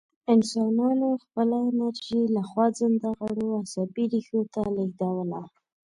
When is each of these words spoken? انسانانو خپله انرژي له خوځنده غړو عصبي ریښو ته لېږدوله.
انسانانو 0.33 1.07
خپله 1.23 1.55
انرژي 1.67 2.21
له 2.35 2.41
خوځنده 2.49 3.09
غړو 3.25 3.47
عصبي 3.61 4.05
ریښو 4.13 4.41
ته 4.53 4.61
لېږدوله. 4.75 5.41